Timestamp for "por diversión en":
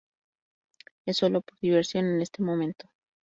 1.41-2.21